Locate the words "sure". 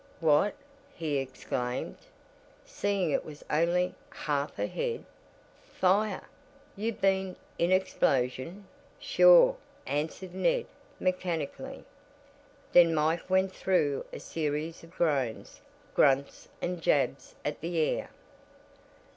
8.99-9.57